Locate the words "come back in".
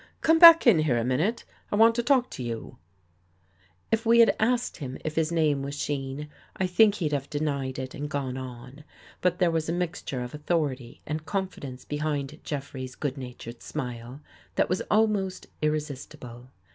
0.21-0.79